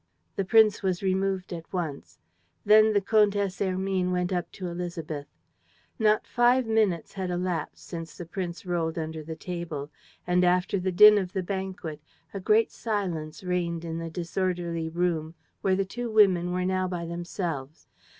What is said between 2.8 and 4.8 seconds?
the Comtesse Hermine went up to